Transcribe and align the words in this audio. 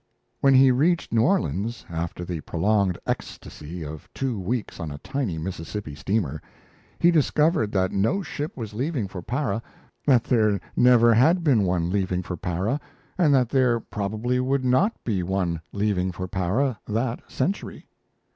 When 0.39 0.55
he 0.55 0.71
reached 0.71 1.13
New 1.13 1.21
Orleans, 1.21 1.85
after 1.87 2.25
the 2.25 2.41
prolonged 2.41 2.97
ecstasy 3.05 3.85
of 3.85 4.09
two 4.15 4.39
weeks 4.39 4.79
on 4.79 4.89
a 4.89 4.97
tiny 4.97 5.37
Mississippi 5.37 5.93
steamer, 5.93 6.41
he 6.97 7.11
discovered 7.11 7.71
that 7.73 7.91
no 7.91 8.23
ship 8.23 8.57
was 8.57 8.73
leaving 8.73 9.07
for 9.07 9.21
Para, 9.21 9.61
that 10.07 10.23
there 10.23 10.59
never 10.75 11.13
had 11.13 11.43
been 11.43 11.65
one 11.65 11.91
leaving 11.91 12.23
for 12.23 12.35
Para 12.35 12.81
and 13.15 13.31
that 13.35 13.49
there 13.49 13.79
probably 13.79 14.39
would 14.39 14.65
not 14.65 14.91
be 15.03 15.21
one 15.21 15.61
leaving 15.71 16.11
for 16.11 16.27
Para 16.27 16.79
that 16.87 17.19
century. 17.29 17.85